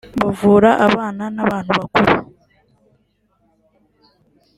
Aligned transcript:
bavura 0.21 0.69
abana 0.87 1.23
n’abantu 1.35 1.71
bakuru 1.79 2.13